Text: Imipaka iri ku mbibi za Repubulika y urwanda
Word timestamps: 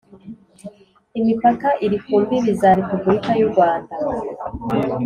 Imipaka 1.19 1.67
iri 1.85 1.97
ku 2.03 2.13
mbibi 2.23 2.51
za 2.61 2.69
Repubulika 2.77 3.31
y 3.39 3.43
urwanda 3.47 3.95